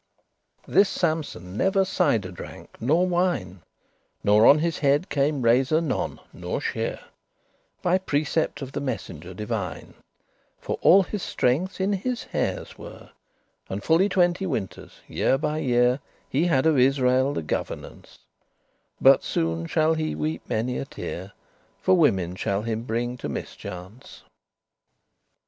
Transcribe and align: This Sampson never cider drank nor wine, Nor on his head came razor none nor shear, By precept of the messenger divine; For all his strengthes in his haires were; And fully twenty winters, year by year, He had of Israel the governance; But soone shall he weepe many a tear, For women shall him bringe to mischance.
This 0.67 0.89
Sampson 0.89 1.55
never 1.55 1.85
cider 1.85 2.31
drank 2.31 2.81
nor 2.81 3.05
wine, 3.07 3.61
Nor 4.23 4.47
on 4.47 4.57
his 4.57 4.79
head 4.79 5.09
came 5.09 5.43
razor 5.43 5.79
none 5.79 6.19
nor 6.33 6.59
shear, 6.59 6.99
By 7.83 7.99
precept 7.99 8.63
of 8.63 8.71
the 8.71 8.81
messenger 8.81 9.35
divine; 9.35 9.93
For 10.59 10.79
all 10.81 11.03
his 11.03 11.21
strengthes 11.21 11.79
in 11.79 11.93
his 11.93 12.23
haires 12.33 12.79
were; 12.79 13.11
And 13.69 13.83
fully 13.83 14.09
twenty 14.09 14.47
winters, 14.47 15.01
year 15.07 15.37
by 15.37 15.59
year, 15.59 15.99
He 16.27 16.45
had 16.47 16.65
of 16.65 16.79
Israel 16.79 17.35
the 17.35 17.43
governance; 17.43 18.17
But 18.99 19.23
soone 19.23 19.67
shall 19.67 19.93
he 19.93 20.15
weepe 20.15 20.49
many 20.49 20.79
a 20.79 20.85
tear, 20.85 21.33
For 21.79 21.93
women 21.95 22.35
shall 22.35 22.63
him 22.63 22.85
bringe 22.85 23.19
to 23.21 23.29
mischance. 23.29 24.23